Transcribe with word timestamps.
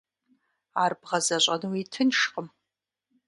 Ар 0.83 0.91
бгъэзэщӏэнуи 0.99 1.83
тыншкъым. 1.91 2.47